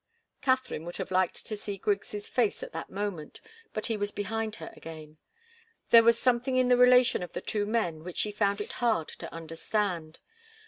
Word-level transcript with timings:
Katharine 0.41 0.83
would 0.85 0.97
have 0.97 1.11
liked 1.11 1.45
to 1.45 1.55
see 1.55 1.77
Griggs' 1.77 2.27
face 2.27 2.63
at 2.63 2.71
that 2.71 2.89
moment, 2.89 3.39
but 3.71 3.85
he 3.85 3.97
was 3.97 4.09
behind 4.11 4.55
her 4.55 4.73
again. 4.75 5.19
There 5.91 6.01
was 6.01 6.17
something 6.17 6.55
in 6.55 6.69
the 6.69 6.75
relation 6.75 7.21
of 7.21 7.33
the 7.33 7.39
two 7.39 7.67
men 7.67 8.03
which 8.03 8.17
she 8.17 8.31
found 8.31 8.61
it 8.61 8.71
hard 8.81 9.09
to 9.09 9.31
understand. 9.31 10.19